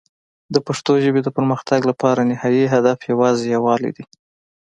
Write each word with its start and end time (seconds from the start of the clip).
د 0.53 0.55
پښتو 0.67 0.93
ژبې 1.03 1.21
د 1.23 1.29
پرمختګ 1.37 1.81
لپاره 1.91 2.21
نهایي 2.31 2.65
هدف 2.73 2.99
یوازې 3.11 3.45
یووالی 3.55 3.91
دی. 3.97 4.03